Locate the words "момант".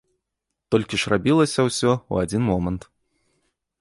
2.51-2.81